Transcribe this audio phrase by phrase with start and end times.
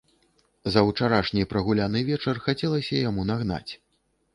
[0.75, 3.69] За ўчарашні прагуляны вечар хацелася яму нагнаць.